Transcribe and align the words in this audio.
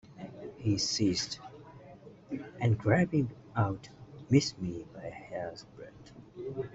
He 0.57 0.79
ceased, 0.79 1.39
and, 2.59 2.75
grabbing 2.75 3.35
out, 3.55 3.89
missed 4.31 4.59
me 4.59 4.87
by 4.95 5.03
a 5.03 5.11
hair's 5.11 5.63
breadth. 5.75 6.11